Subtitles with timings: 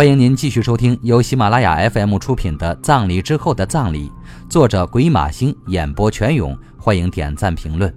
[0.00, 4.08] 欢迎您继续收听由喜马拉雅 FM 出品的《葬礼之后的葬礼》，
[4.48, 6.58] 作者鬼马星，演播全勇。
[6.78, 7.94] 欢迎点赞评论。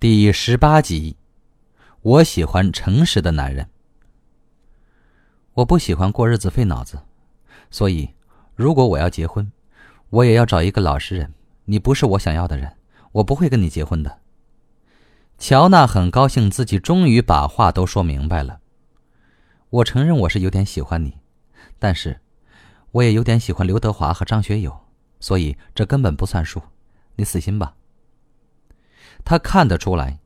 [0.00, 1.18] 第十八集，
[2.00, 3.68] 我喜欢诚实的男人。
[5.52, 6.98] 我不喜欢过日子费脑子，
[7.70, 8.08] 所以
[8.54, 9.52] 如果我要结婚，
[10.08, 11.34] 我也要找一个老实人。
[11.66, 12.72] 你不是我想要的人。
[13.16, 14.18] 我不会跟你结婚的。
[15.38, 18.60] 乔娜很高兴自己终于把话都说明白了。
[19.70, 21.14] 我承认我是有点喜欢你，
[21.78, 22.20] 但是，
[22.92, 24.80] 我也有点喜欢刘德华和张学友，
[25.18, 26.60] 所以这根本不算数。
[27.16, 27.74] 你死心吧。
[29.24, 30.18] 他看得出来，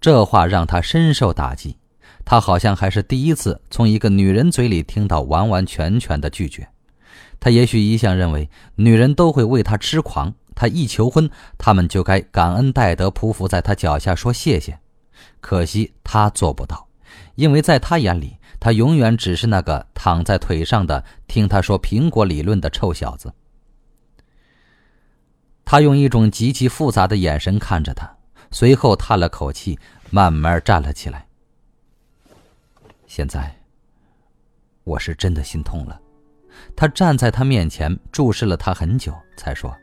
[0.00, 1.78] 这话让他深受打击。
[2.26, 6.68] 他好像还是第一次从一个女人嘴里听到完完全全的拒绝。
[7.40, 10.34] 他也许一向认为女人都会为他痴狂。
[10.54, 14.78] 他一求婚，他们就该感恩戴德，匍匐在他脚下说谢谢。
[15.40, 16.88] 可惜他做不到，
[17.34, 23.32] 因为在他眼里，他永远只是那个躺在腿上的、听他说苹果理论的臭小子。
[25.64, 28.16] 他用一种极其复杂的眼神看着他，
[28.50, 29.78] 随后叹了口气，
[30.10, 31.26] 慢慢站了起来。
[33.06, 33.56] 现在，
[34.84, 36.00] 我是真的心痛了。
[36.76, 39.74] 他站在他面前，注视了他很久，才说。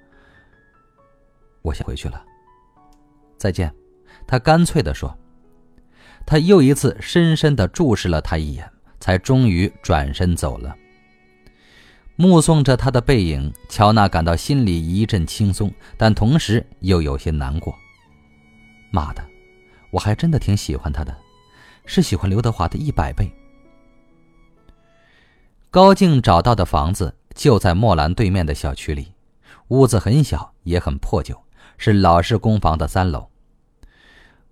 [1.61, 2.23] 我先回去了，
[3.37, 3.73] 再见。”
[4.27, 5.17] 他干脆的说。
[6.23, 10.75] 他又一次深深的注视了他一眼，才终于转身走了。
[12.15, 17.75] 目送着他的背影，乔娜感到心里一阵轻松，但同时又有些难过。
[18.91, 19.25] 妈的，
[19.89, 21.17] 我还真的挺喜欢他的，
[21.85, 23.29] 是喜欢刘德华的一百倍。
[25.71, 29.11] 高静找到的房子就在墨兰对面的小区里，
[29.69, 31.35] 屋子很小，也很破旧。
[31.83, 33.27] 是老式公房的三楼。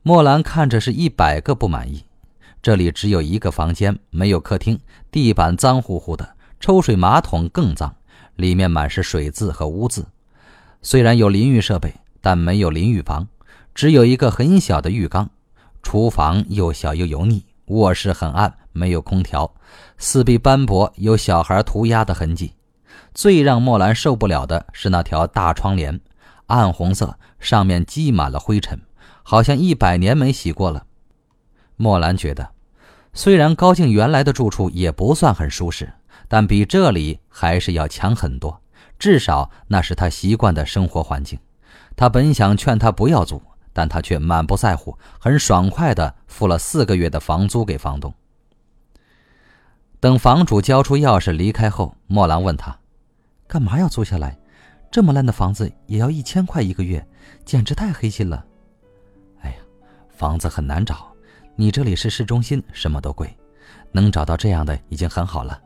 [0.01, 2.03] 莫兰看着是一百个不满意。
[2.59, 4.79] 这里只有一个房间，没有客厅，
[5.11, 6.27] 地板脏乎乎的，
[6.59, 7.95] 抽水马桶更脏，
[8.35, 10.07] 里面满是水渍和污渍。
[10.81, 13.27] 虽然有淋浴设备，但没有淋浴房，
[13.75, 15.29] 只有一个很小的浴缸。
[15.83, 19.53] 厨房又小又油腻，卧室很暗，没有空调，
[19.99, 22.53] 四壁斑驳，有小孩涂鸦的痕迹。
[23.13, 26.01] 最让莫兰受不了的是那条大窗帘。
[26.49, 28.81] 暗红色，上面积满了灰尘，
[29.23, 30.85] 好像一百年没洗过了。
[31.77, 32.49] 莫兰觉得，
[33.13, 35.93] 虽然高静原来的住处也不算很舒适，
[36.27, 38.61] 但比这里还是要强很多，
[38.97, 41.39] 至少那是他习惯的生活环境。
[41.95, 48.13] 他本想劝他不要租，但他却满不在乎，很爽快地付了四个月的房租给房东。
[49.99, 52.79] 等房主交出钥匙离开后，莫兰问他
[53.47, 54.37] ：“干嘛要租下来？”
[54.91, 57.05] 这么烂的房子也要一千块一个月，
[57.45, 58.43] 简直太黑心了。
[59.41, 59.57] 哎呀，
[60.09, 61.13] 房子很难找，
[61.55, 63.31] 你这里是市中心，什么都贵，
[63.91, 65.61] 能找到这样的已经很好了。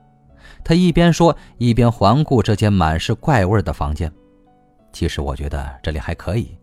[0.62, 4.12] 他一边说，一边环顾这间满是怪味的房间。
[4.92, 6.58] 其实我觉得这里还可以，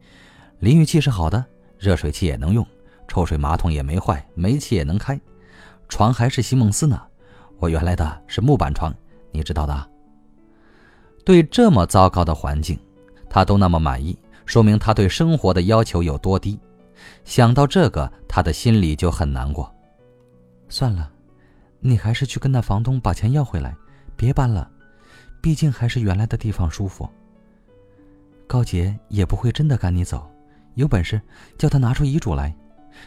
[0.59, 1.43] 淋浴器是好的，
[1.79, 2.65] 热水器也能用，
[3.09, 5.19] 抽水马桶也没坏，煤气也能开，
[5.89, 7.01] 床还是席梦思呢。
[7.59, 8.95] 我原来的是木板床，
[9.33, 9.91] 你知道的。
[11.25, 12.79] 对这么糟糕的环境，
[13.29, 16.59] 他都那么满意，说明他对生活的要求有多低。
[17.25, 19.73] 想到这个，他的心里就很难过。
[20.69, 21.11] 算了，
[21.81, 23.75] 你还是去跟那房东把钱要回来，
[24.17, 24.71] 别搬了，
[25.41, 27.09] 毕竟还是原来的地方舒服。
[28.47, 30.29] 高杰也不会真的赶你走，
[30.75, 31.21] 有本事
[31.57, 32.55] 叫他拿出遗嘱来。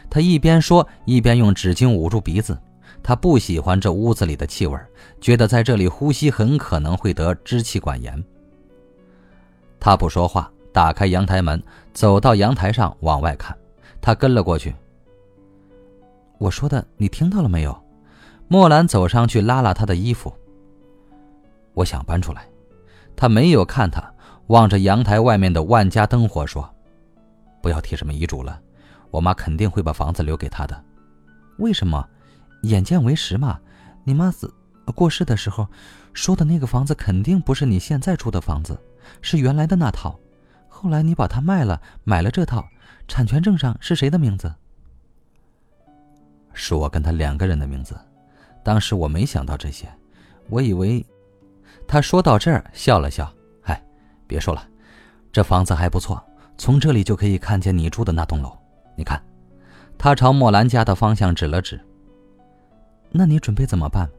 [0.08, 2.58] 他一边说，一边用纸巾捂住鼻子。
[3.04, 4.76] 他不喜欢这屋子里的气味，
[5.20, 8.24] 觉得在这里呼吸很可能会得支气管炎。
[9.78, 13.54] 他不说话，打开阳台门，走到阳台上往外看。
[14.00, 14.74] 他跟了过去。
[16.38, 17.78] 我说的你听到了没有？
[18.48, 20.32] 莫兰走上去拉拉他的衣服。
[21.74, 22.48] 我想搬出来。
[23.14, 24.02] 他没有看他，
[24.46, 26.68] 望着阳台外面的万家灯火说
[27.60, 28.58] ：“不要提什么遗嘱了，
[29.10, 30.82] 我妈肯定会把房子留给他的。
[31.58, 32.02] 为什么？”
[32.64, 33.60] 眼见为实嘛，
[34.04, 34.52] 你妈死
[34.94, 35.66] 过世的时候
[36.12, 38.78] 说的那个房子肯定不是你现在住的房子，
[39.22, 40.18] 是原来的那套。
[40.68, 42.66] 后来你把它卖了，买了这套，
[43.08, 44.52] 产权证上是谁的名字？
[46.52, 47.98] 是我跟他两个人的名字。
[48.62, 49.88] 当时我没想到这些，
[50.48, 51.04] 我以为……
[51.86, 53.32] 他说到这儿笑了笑，
[53.62, 53.82] 哎，
[54.26, 54.66] 别说了，
[55.32, 56.22] 这房子还不错，
[56.56, 58.56] 从这里就可以看见你住的那栋楼。
[58.96, 59.22] 你看，
[59.98, 61.80] 他朝莫兰家的方向指了指。
[63.16, 64.10] 那你准备怎么办？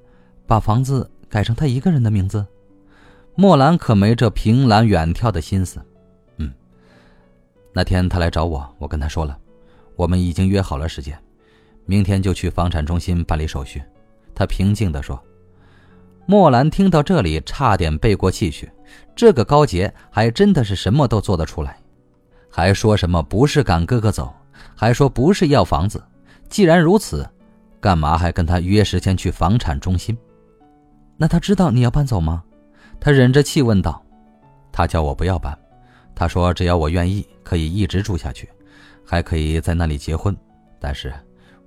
[0.48, 2.46] 把房子改成他一个人的名字？
[3.36, 5.82] 莫兰可没这凭栏远眺的心思。
[6.38, 6.50] 嗯，
[7.74, 9.38] 那天他来找我，我跟他说了，
[9.98, 11.20] 我们已经约好了时间，
[11.86, 13.84] 明天就去房产中心办理手续。”
[14.34, 15.22] 他平静地说。
[16.28, 18.72] 莫兰听到这里，差点背过气去。
[19.16, 21.78] 这个高洁还真的是什么都做得出来，
[22.50, 24.34] 还说什么不是赶哥哥走，
[24.74, 26.04] 还说不是要房子。
[26.50, 27.30] 既然如此，
[27.86, 30.18] 干嘛还跟他约时间去房产中心？
[31.18, 32.44] 那他知道你要搬走吗？
[33.00, 34.04] 他忍着气问道。
[34.72, 35.56] 他叫我不要搬，
[36.16, 38.50] 他说只要我愿意，可以一直住下去，
[39.06, 40.36] 还可以在那里结婚。
[40.80, 41.14] 但是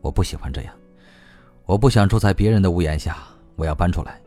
[0.00, 0.74] 我不喜欢这样，
[1.66, 3.18] 我不想住在别人的屋檐下，
[3.54, 4.20] 我要搬出来。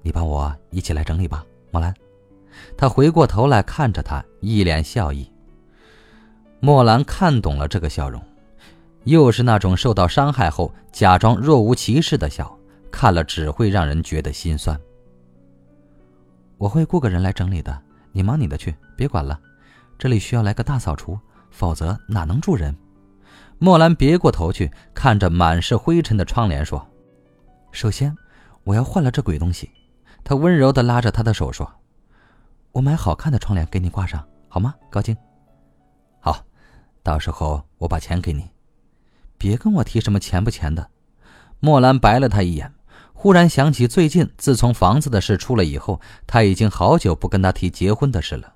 [0.00, 1.94] 你帮我一起来整理吧，莫兰。
[2.78, 5.30] 他回过头来看着他，一脸笑意。
[6.60, 8.22] 莫兰看懂了这个笑容，
[9.06, 12.58] 又是那种受到伤害后假装若无其事的笑，
[12.90, 14.78] 看了只会让人觉得心酸。
[16.58, 17.80] 我会雇个人来整理的，
[18.10, 19.38] 你忙你的去，别管了。
[19.96, 21.16] 这里需要来个大扫除，
[21.52, 22.76] 否则哪能住人？
[23.58, 26.84] 莫兰别过头去，看着满是灰尘的窗帘说
[27.70, 28.12] ：“首先，
[28.64, 29.70] 我要换了这鬼东西。”
[30.24, 31.70] 他温柔地拉着他的手说
[32.72, 35.16] ：“我买好看的窗帘给你挂上，好吗，高静？
[36.18, 36.44] 好，
[37.04, 38.55] 到时候我把钱给你。
[39.38, 40.90] 别跟我提什么钱不钱的。”
[41.60, 42.72] 莫兰白了他一眼，
[43.12, 48.54] 忽然想起最近自从房子的事出了以后，他已经好久不跟他提结婚的事了。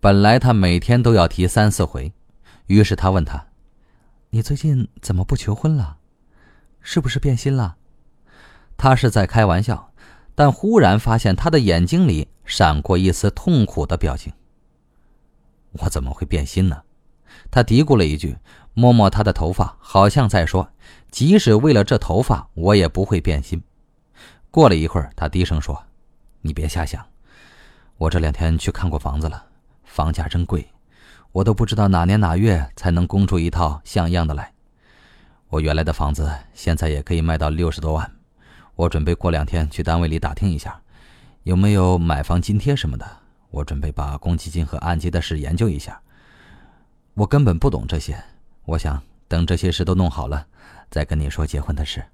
[0.00, 2.12] 本来他每天都要提三四回，
[2.66, 3.46] 于是他问他
[4.30, 5.96] ：“你最近怎么不求婚了？
[6.80, 7.76] 是不是变心了？”
[8.76, 9.88] 他是在开玩笑。
[10.34, 14.32] 但忽然发现他的眼睛里闪过一丝痛苦的表情。
[15.72, 16.80] 我怎么会变心呢？
[17.50, 18.36] 他嘀咕了一句，
[18.74, 20.70] 摸摸他的头发，好像在说
[21.10, 23.62] ：“即使为了这头发，我也不会变心。”
[24.50, 25.84] 过了一会儿，他低声说
[26.42, 27.04] ：“你别瞎想，
[27.96, 29.46] 我这两天去看过房子了，
[29.84, 30.68] 房价真贵，
[31.32, 34.52] 我都不知道哪年哪月才能供出一套像样的来。
[35.48, 38.10] 我原来的房子现在也可以卖到六十多万。”
[38.76, 40.80] 我准备过两天去单位里打听一下，
[41.42, 43.04] 有没有买房津贴什么的。
[43.50, 46.00] 我准备把公积金和按揭的事研究一下。
[47.14, 48.22] 我根本不懂这些，
[48.68, 50.46] 我想等这些事都弄好了，
[50.90, 52.04] 再跟你说结婚的事。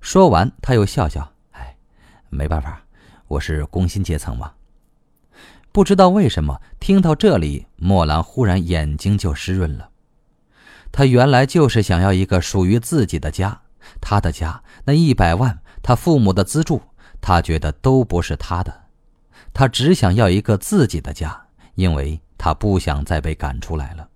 [0.00, 1.76] 说完，他又笑笑：“哎，
[2.30, 2.80] 没办法，
[3.26, 4.52] 我是工薪阶层嘛。”
[5.72, 9.90] 不知道为什么，听到这里，莫兰忽然眼睛就湿润了。
[10.92, 13.60] 他原来就是想要一个属于自己的家。
[14.00, 16.80] 他的家那一百万，他父母的资助，
[17.20, 18.82] 他觉得都不是他的，
[19.52, 24.07] 他只想要一个自己的家，因为他不想再被赶出来了。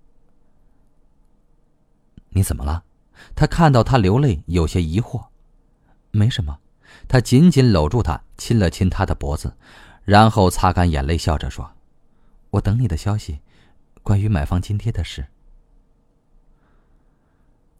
[2.33, 2.83] 你怎么了？
[3.35, 5.25] 他看到他流泪，有些疑惑。
[6.11, 6.59] 没什么，
[7.07, 9.55] 他紧紧搂住他，亲了亲他的脖子，
[10.03, 11.71] 然后擦干眼泪，笑着说
[12.51, 13.39] ：“我等你的消息，
[14.01, 15.25] 关于买房津贴的事。”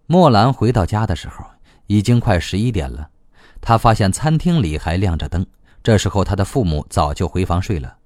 [0.08, 1.46] 莫兰回到家的时候。
[1.88, 3.10] 已经快十一点了，
[3.60, 5.46] 他发现餐厅里还亮着灯。
[5.84, 7.98] 这时候，他的父母早就回房睡了。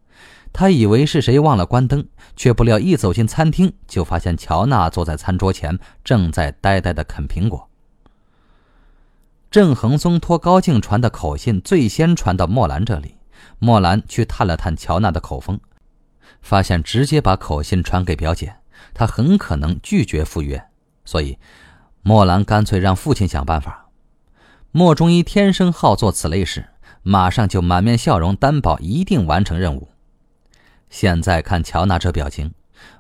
[0.54, 7.70] 他以为是谁忘了关灯，却不料一走进餐厅，就发现乔娜坐在餐桌前，正在呆呆的啃苹果。
[9.52, 13.16] 郑恒松托高静传的口信最先传到莫兰这里，
[13.60, 15.60] 莫兰去探了探乔娜的口风，
[16.42, 18.56] 发现直接把口信传给表姐，
[18.94, 20.64] 她很可能拒绝赴约，
[21.06, 21.38] 所以。
[22.04, 23.90] 莫兰干脆让父亲想办法。
[24.71, 26.69] 莫中医天生好做此类事，
[27.04, 29.90] 马上就满面笑容，担保一定完成任务。
[30.90, 32.52] 现在看乔娜这表情，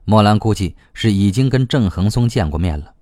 [0.05, 2.93] 莫兰估计是已经跟郑恒松见过面了。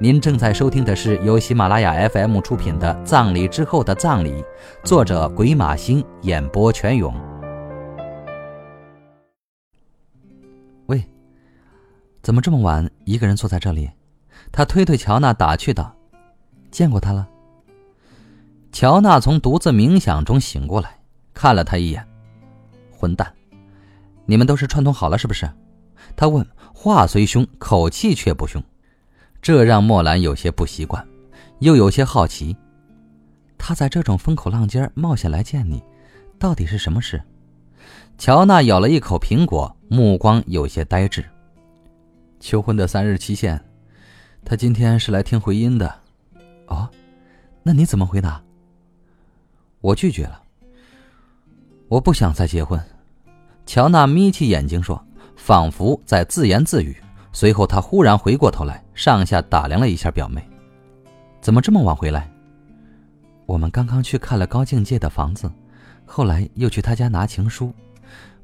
[0.00, 4.42] 您正在收听的是由喜马拉雅 FM 出品的《葬礼之后的葬礼》，
[4.82, 7.14] 作者鬼马星，演播全勇。
[10.86, 11.04] 喂。
[12.22, 13.90] 怎么这么晚，一个人坐在这里？
[14.50, 15.94] 他推推乔娜，打趣道
[16.70, 17.28] ：“见过他了。”
[18.72, 21.00] 乔娜从独自冥想中醒过来，
[21.34, 22.06] 看了他一眼
[23.00, 23.32] ：“混蛋，
[24.26, 25.50] 你们都是串通好了是不是？”
[26.14, 28.62] 他问，话虽凶，口气却不凶，
[29.40, 31.06] 这让莫兰有些不习惯，
[31.60, 32.54] 又有些好奇。
[33.56, 35.82] 他在这种风口浪尖冒险来见你，
[36.38, 37.22] 到底是什么事？
[38.18, 41.24] 乔娜咬了一口苹果，目光有些呆滞。
[42.38, 43.62] 求婚的三日期限，
[44.44, 45.94] 他今天是来听回音的。
[46.66, 46.88] 哦，
[47.62, 48.42] 那你怎么回答？
[49.80, 50.42] 我拒绝了。
[51.90, 52.80] 我不想再结婚。
[53.66, 55.04] 乔娜眯起眼睛说，
[55.36, 56.96] 仿佛在自言自语。
[57.32, 60.48] 随后，她忽然回过头来，上下打量了一下表妹
[61.42, 62.30] ：“怎么这么晚回来？”
[63.44, 65.50] 我们刚刚去看了高境界的房子，
[66.06, 67.74] 后来又去他家拿情书。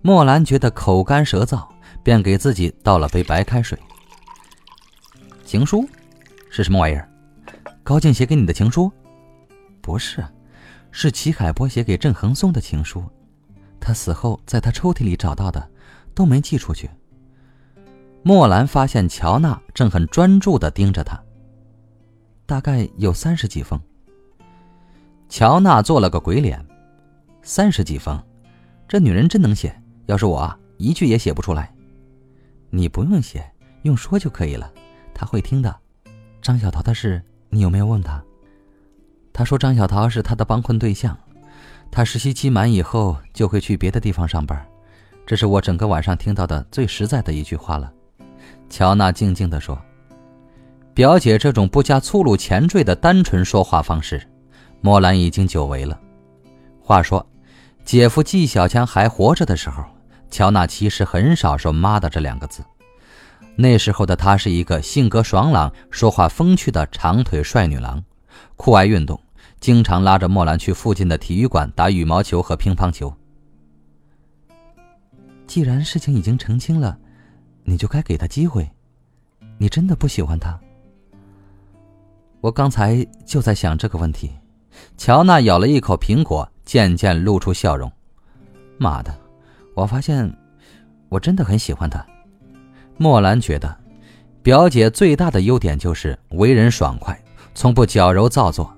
[0.02, 1.64] 莫兰觉得口干舌燥。
[2.02, 3.76] 便给自己倒了杯白开水，
[5.44, 5.88] 情书？
[6.50, 7.08] 是什么玩意儿？
[7.82, 8.92] 高静写给你的情书？
[9.80, 10.24] 不是，
[10.92, 13.02] 是齐海波写给郑恒松的情书。
[13.80, 15.70] 他死后在他抽屉里找到的，
[16.14, 16.90] 都没寄出去。
[18.22, 21.20] 莫兰发现乔娜正很专注地盯着他。
[22.44, 23.80] 大概有三十几封。
[25.28, 26.64] 乔娜做了个鬼脸，
[27.42, 28.20] 三十几封，
[28.86, 29.76] 这女人真能写。
[30.06, 31.74] 要是我，一句也写不出来。
[32.70, 33.44] 你不用写，
[33.82, 34.72] 用说就可以了，
[35.12, 35.74] 他会听的。
[36.40, 38.22] 张小桃的事，你有没有问他？
[39.32, 41.18] 他说张小桃是他的帮困对象，
[41.90, 44.66] 他实习期满以后就会去别的地方上班。
[45.26, 47.92] 这是我整个晚上听到的最实在的一句话了。
[48.68, 49.78] 乔娜静静地说。
[50.94, 54.26] 表姐这种不加粗鲁前缀的单纯说话方式，
[54.80, 56.00] 莫兰已经久违了。
[56.80, 57.26] 话说，
[57.84, 59.84] 姐夫纪小强还活着的时候，
[60.30, 62.64] 乔娜其实很少说“妈的”这两个字。
[63.56, 68.02] 那时候的她是一个性格爽朗、说话风趣的长腿帅女郎，
[68.56, 69.20] 酷爱运动，
[69.60, 73.12] 经常拉着莫兰去附近的体育馆打羽毛球和乒乓球。
[75.46, 76.98] 既然事情已经澄清了，
[77.64, 78.68] 你就该给他机会。
[79.58, 80.58] 你真的不喜欢他？
[82.40, 84.30] 我刚才就在想这个问题。
[84.98, 87.90] 乔娜咬了一口苹果，渐渐露出笑容。
[88.76, 89.18] 妈的，
[89.74, 90.30] 我发现
[91.08, 92.04] 我真的很喜欢他。
[92.98, 93.74] 莫兰觉得，
[94.42, 97.18] 表姐最大的优点就是为人爽快，
[97.54, 98.75] 从不矫揉造作。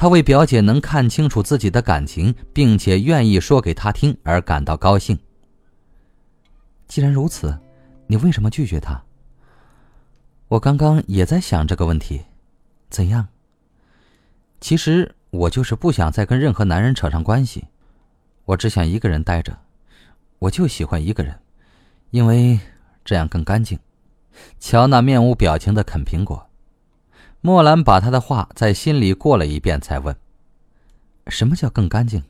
[0.00, 5.18] 她为表姐能看清楚自己的感情，并且愿意说给她听而感到高兴。
[6.88, 7.60] 既然如此，
[8.06, 9.04] 你为什么拒绝他？
[10.48, 12.22] 我刚刚也在想这个问题。
[12.88, 13.28] 怎样？
[14.58, 17.66] 其实我就是不想再跟任何男人扯上关系，
[18.46, 19.54] 我只想一个人待着，
[20.38, 21.38] 我就喜欢一个人，
[22.08, 22.58] 因为
[23.04, 23.78] 这样更干净。
[24.58, 26.49] 乔娜面无表情的啃苹果，
[27.42, 30.14] 莫兰把他的话在心里过了一遍，才问
[31.28, 32.22] ：“什么叫更干净？”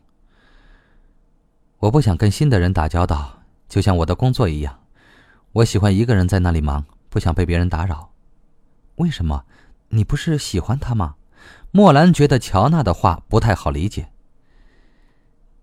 [1.81, 4.79] 我不想跟新的人打交道，就像我的工作一样，
[5.53, 8.13] 我喜欢一个人在那里忙，不想被别人打扰。
[8.97, 9.45] 为什么？
[9.89, 11.17] 你不是喜欢他吗？
[11.73, 14.11] 莫兰觉得乔娜的话不太好理解。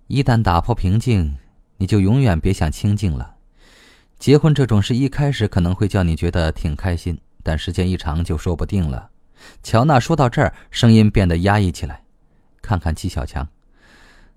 [0.08, 1.38] 一旦打破平静，
[1.78, 3.36] 你就永远别想清静了。
[4.20, 9.10] 结婚这种事一开始可能会叫你觉得挺开心，但时间一长就说不定了。
[9.64, 12.04] 乔娜说到这儿，声音变得压抑起来。
[12.62, 13.48] 看看纪小强，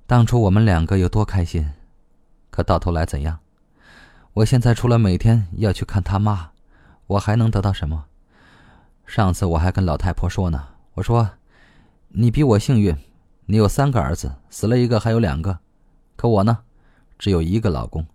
[0.06, 1.72] 当初我们两个有多开心，
[2.50, 3.38] 可到头来怎样？
[4.34, 6.50] 我现在除了每天要去看他妈，
[7.08, 8.04] 我还能得到什么？
[9.04, 11.30] 上次我还跟老太婆说呢，我说
[12.14, 12.96] ：“你比我幸运，
[13.46, 15.58] 你有三个儿子，死了一个还有两个，
[16.14, 16.58] 可我呢，
[17.18, 18.06] 只有一个老公。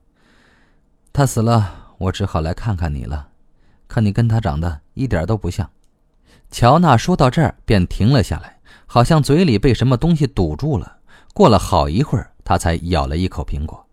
[1.11, 3.29] 他死了，我只好来看看你了。
[3.87, 5.69] 可你跟他长得一点都不像。”
[6.51, 10.97] 乔娜说到这儿便停了下来，好像嘴里被什么东西堵住了。
[11.33, 13.85] 过了好一会儿，她才咬了一口苹果。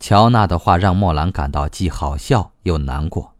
[0.00, 3.32] 乔娜的话让莫兰感到既好笑又难过。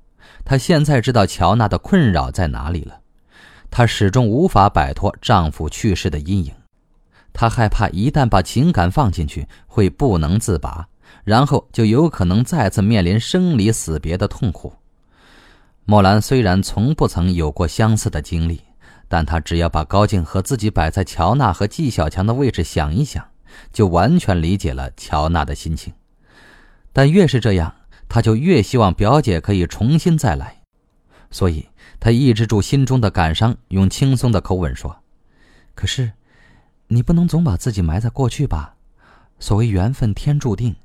[0.44, 3.00] 她现在知道乔娜的困扰在哪里了，
[3.70, 6.54] 她始终无法摆脱丈夫去世的阴影，
[7.32, 10.86] 她害怕一旦把情感放进去会不能自拔，
[11.24, 14.72] 然后就有可能再次面临生离死别的痛苦。
[15.84, 18.60] 莫兰虽然从不曾有过相似的经历，
[19.08, 23.26] 但她只要把高静和自己摆在乔娜和纪小强的位置想一想，
[23.72, 25.92] 就完全理解了乔娜的心情。
[26.92, 27.74] 但越是这样。
[28.06, 30.60] 他就越希望表姐可以重新再来，
[31.32, 31.66] 所以
[31.98, 35.00] 他抑制住心中的感伤，用轻松的口吻说
[35.74, 36.12] ：“可是，
[36.86, 38.76] 你不能总把自己埋在过去吧？
[39.40, 40.76] 所谓缘分天注定，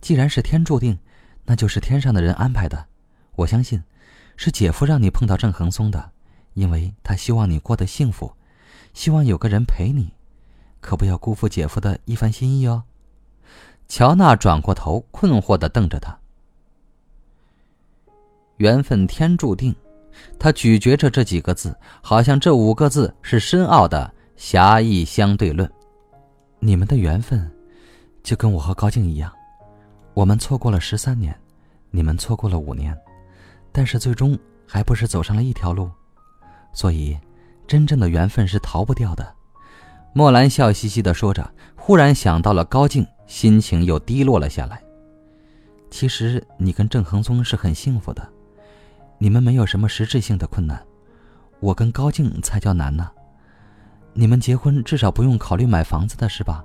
[0.00, 0.98] 既然是天注定，
[1.44, 2.86] 那就是天上的人安排的。
[3.34, 3.82] 我相信，
[4.38, 6.12] 是姐夫让你碰到郑恒松的，
[6.54, 8.32] 因为他希望你过得幸福，
[8.94, 10.12] 希望有个人陪你，
[10.80, 12.84] 可不要辜负姐夫的一番心意哦。”
[13.88, 16.16] 乔娜转过头，困惑地瞪着他。
[18.58, 19.74] 缘分天注定，
[20.38, 25.68] 他咀嚼着这几个字，好像这五个字是深奥的狭义相对论。
[26.60, 27.50] 你们的缘分，
[28.22, 29.32] 就跟我和高静一样，
[30.14, 31.36] 我们错过了十三年，
[31.90, 32.96] 你们错过了五年，
[33.72, 35.90] 但是最终还不是走上了一条路。
[36.72, 37.18] 所以，
[37.66, 39.34] 真正的缘分是逃不掉的。
[40.12, 44.82] 莫兰笑嘻嘻的说着，忽然想到了高静，心情又低落了下来。
[45.90, 48.26] 其实，你跟郑恒宗是很幸福的。
[49.18, 50.80] 你们没有什么实质性的困难，
[51.60, 53.10] 我跟高静才叫难呢。
[54.12, 56.64] 你们结婚至少不用考虑买房子的事吧？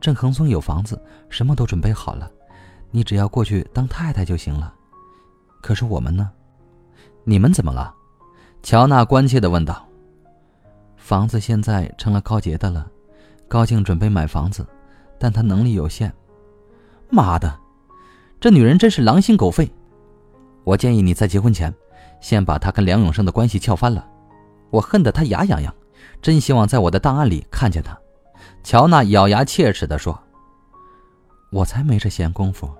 [0.00, 1.00] 郑恒松有房子，
[1.30, 2.30] 什么都准备好了，
[2.90, 4.74] 你只要过去当太太就行了。
[5.66, 6.30] 可是我们呢？
[7.24, 7.92] 你们怎么了？
[8.62, 9.84] 乔娜关切的问道
[10.96, 12.86] ：“房子现在成了高杰的了，
[13.48, 14.64] 高静准备买房子，
[15.18, 16.14] 但她能力有限。
[17.10, 17.52] 妈的，
[18.38, 19.68] 这女人真是狼心狗肺！
[20.62, 21.74] 我建议你在结婚前，
[22.20, 24.08] 先把她跟梁永生的关系撬翻了。
[24.70, 25.74] 我恨得她牙痒痒，
[26.22, 27.98] 真希望在我的档案里看见她。”
[28.62, 30.16] 乔娜咬牙切齿的说
[31.50, 32.70] ：“我才没这闲工夫。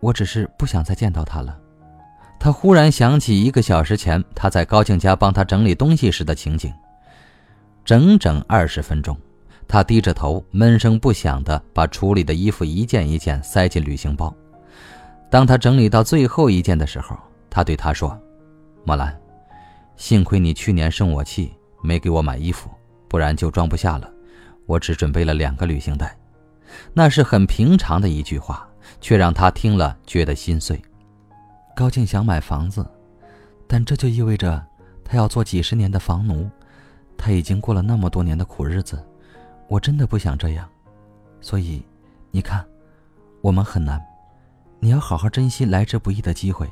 [0.00, 1.58] 我只是不想再见到他了。”
[2.40, 6.72] 他忽然想起一个小时前他在高静家帮他整理东西时的情景。
[7.84, 9.16] 整整二十分钟，
[9.66, 14.32] 他低着头，闷声不响地把处理的衣服一件一件塞进旅行包。
[15.30, 17.16] 当他整理到最后一件的时候，
[17.50, 18.16] 他对他说
[18.84, 19.18] ：“莫兰，
[19.96, 21.52] 幸亏你去年生我气，
[21.82, 22.70] 没给我买衣服，
[23.08, 24.08] 不然就装不下了。
[24.66, 26.16] 我只准备了两个旅行袋。”
[26.92, 28.67] 那是很平常的一句话，
[29.00, 30.80] 却让他听了觉得心碎。
[31.74, 32.84] 高静想买房子，
[33.66, 34.64] 但这就意味着
[35.04, 36.50] 她要做几十年的房奴。
[37.16, 39.04] 她已经过了那么多年的苦日子，
[39.68, 40.68] 我真的不想这样。
[41.40, 41.82] 所以，
[42.30, 42.64] 你看，
[43.40, 44.00] 我们很难。
[44.80, 46.68] 你要好好珍惜来之不易的机会。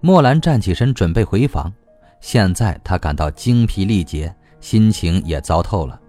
[0.00, 1.72] 莫兰站起身准备回房，
[2.20, 6.00] 现在他感到精疲力竭，心情也糟透了。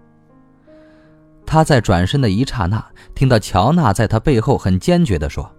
[1.50, 2.80] 他在转身的一刹那，
[3.12, 5.50] 听到乔娜在他背后很坚决地说。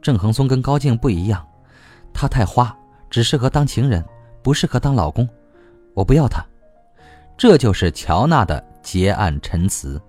[0.00, 1.46] 郑恒松跟高静不一样，
[2.14, 2.74] 他太花，
[3.10, 4.02] 只适合当情人，
[4.42, 5.28] 不适合当老公。
[5.92, 6.42] 我不要他。
[7.36, 10.00] 这就是乔娜的结案陈词。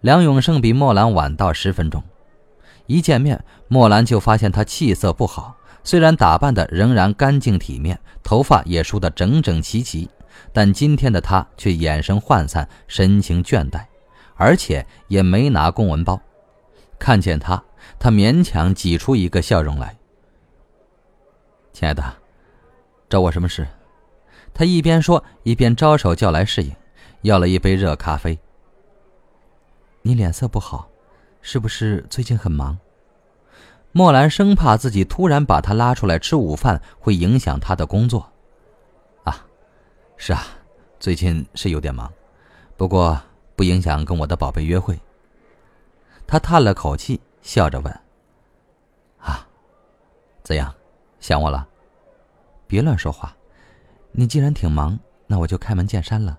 [0.00, 2.02] 梁永胜比莫兰晚到十分钟，
[2.86, 5.54] 一见面，莫兰就发现他气色不好。
[5.84, 10.08] 虽然打扮的仍然干净体面，头发也梳得整整齐齐，
[10.52, 13.86] 但今天的他却眼神涣散，神情倦怠，
[14.34, 16.20] 而且也没拿公文包。
[16.98, 17.64] 看见他，
[17.98, 19.96] 他勉强挤出一个笑容来。
[21.72, 22.02] 亲爱的，
[23.08, 23.66] 找我什么事？
[24.54, 26.74] 他一边说，一边招手叫来侍应，
[27.22, 28.38] 要了一杯热咖啡。
[30.02, 30.88] 你脸色不好，
[31.40, 32.78] 是不是最近很忙？
[33.92, 38.31] 莫兰生怕自己突然把他拉出来吃午饭会影响他的工作。
[40.24, 40.46] 是啊，
[41.00, 42.08] 最近是有点忙，
[42.76, 43.20] 不过
[43.56, 44.96] 不影响跟我的宝贝约会。
[46.28, 47.92] 他叹了口气，笑着问
[49.18, 49.44] ：“啊，
[50.44, 50.72] 怎样，
[51.18, 51.66] 想我了？
[52.68, 53.36] 别乱说话。
[54.12, 56.38] 你既然挺忙，那我就开门见山了。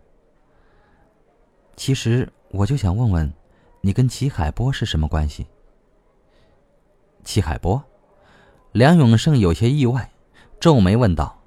[1.75, 3.33] 其实我就想问问，
[3.81, 5.45] 你跟齐海波是什么关系？”
[7.25, 7.83] 齐海波，
[8.71, 10.09] 梁永胜有些意外，
[10.61, 11.37] 皱眉问道：“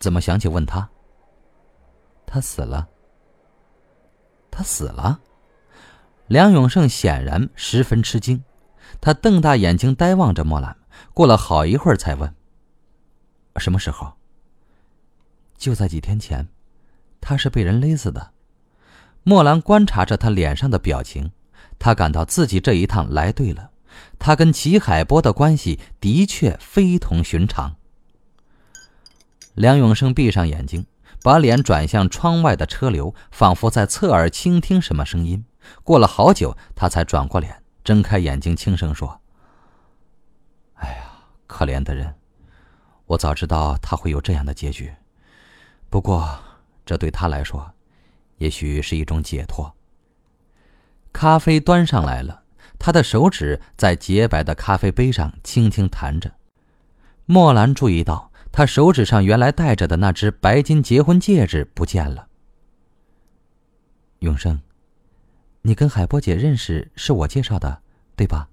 [0.00, 0.90] 怎么想起问他？
[2.32, 2.88] 他死了？
[4.50, 5.20] 他死了？”
[6.28, 8.42] 梁永胜显然十分吃惊，
[9.02, 10.74] 他瞪大眼睛呆望着莫兰，
[11.12, 12.34] 过了好一会儿才问
[13.60, 14.14] ：“什么时候
[15.58, 16.48] ？”“就在几天前，
[17.20, 18.32] 他是被人勒死的。”
[19.24, 21.32] 莫兰观察着他脸上的表情，
[21.78, 23.70] 他感到自己这一趟来对了，
[24.18, 27.76] 他跟齐海波的关系的确非同寻常。
[29.52, 30.86] 梁永胜闭上眼睛，
[31.22, 35.44] 把脸转向窗外的车流，仿佛在侧耳倾听什么声音。
[35.84, 39.20] 过了好久，他才转过脸，睁开眼睛，轻声说
[40.74, 41.04] ：“哎呀，
[41.46, 42.16] 可怜的人，
[43.06, 44.92] 我早知道他会有这样的结局。
[45.88, 46.40] 不过，
[46.84, 47.72] 这对他来说，
[48.38, 49.72] 也许是一种解脱。”
[51.12, 52.42] 咖啡端上来了，
[52.78, 56.32] 他的手指在洁白的咖啡杯上轻轻弹着。
[57.26, 62.28] 莫兰注意到，他手指上原来戴着的那只白金结婚戒指不见了。
[64.20, 64.60] 永生。
[65.62, 67.82] 你跟海波姐认识是我介绍的，
[68.14, 68.48] 对吧？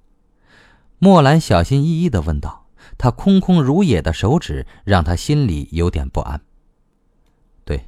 [0.99, 2.67] 莫兰小心翼翼的问道。
[2.97, 6.41] 他空空如也的手指让他心里有点不安。
[7.65, 7.87] 对，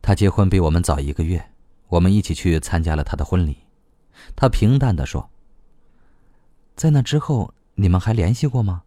[0.00, 1.50] 他结婚比我们早一个月，
[1.88, 3.58] 我们一起去参加了他的婚礼。
[4.34, 5.30] 他平淡的说。
[6.74, 8.82] 在那之后，你们还联系过吗？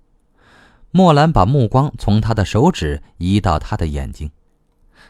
[0.96, 4.32] 莫兰把目光从他的手指移到他的眼睛，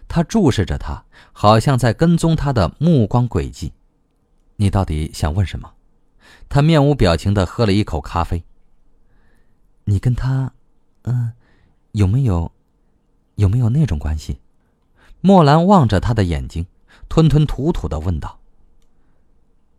[0.08, 3.72] 他注视着他，好像在跟踪他的目光轨迹。
[4.56, 5.76] 你到底想问什么？
[6.50, 8.44] 他面无表情的喝了一口咖啡。
[9.84, 10.52] 你跟他，
[11.04, 11.34] 嗯，
[11.92, 12.52] 有没有，
[13.36, 14.40] 有没有那种关系？
[15.22, 16.66] 莫兰望着他的眼睛，
[17.08, 18.40] 吞吞吐吐的问道：“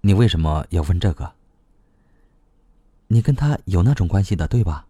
[0.03, 1.33] 你为什么要问这个？
[3.09, 4.86] 你跟他有那种关系的，对吧？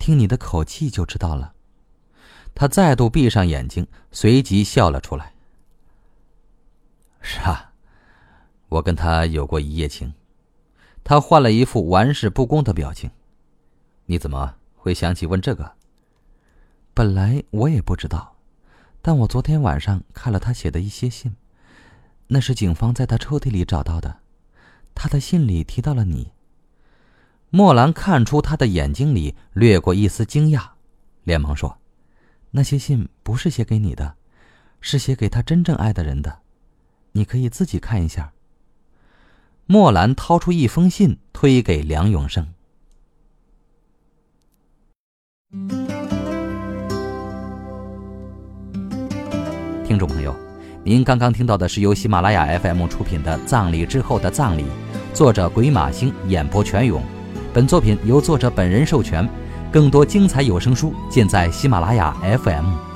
[0.00, 1.54] 听你的口气就知道了。”
[2.52, 5.32] 他再度闭上眼睛，随即笑了出来。
[7.20, 7.68] 是啊。
[8.70, 10.14] 我跟他有过一夜情，
[11.02, 13.10] 他换了一副玩世不恭的表情。
[14.06, 15.72] 你怎么会想起问这个？
[16.94, 18.36] 本来我也不知道，
[19.02, 21.34] 但我昨天晚上看了他写的一些信，
[22.28, 24.20] 那是警方在他抽屉里找到的。
[24.94, 26.32] 他的信里提到了你。
[27.52, 30.62] 莫兰看出他的眼睛里掠过一丝惊讶，
[31.24, 31.78] 连忙说
[32.52, 34.14] ：“那些信不是写给你的，
[34.80, 36.38] 是写给他真正爱的人的，
[37.10, 38.32] 你可以自己看一下。”
[39.66, 42.46] 莫兰掏出一封信，推给梁永生。
[49.84, 50.32] 听众朋友，
[50.84, 54.62] 您刚刚听到的是由喜马拉雅 FM 出品的《葬礼之后的葬礼》，
[55.12, 57.02] 作者鬼马星，演播全勇。
[57.52, 59.28] 本作品由作者本人授权，
[59.72, 62.89] 更多精彩有声书尽在喜马拉雅 FM。